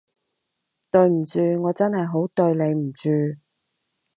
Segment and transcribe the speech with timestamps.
[0.89, 3.11] 對唔住，我真係好對你唔住